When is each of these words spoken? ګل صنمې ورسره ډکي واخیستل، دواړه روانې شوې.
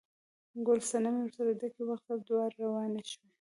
ګل 0.65 0.79
صنمې 0.89 1.19
ورسره 1.23 1.51
ډکي 1.59 1.83
واخیستل، 1.85 2.19
دواړه 2.29 2.55
روانې 2.63 3.03
شوې. 3.11 3.29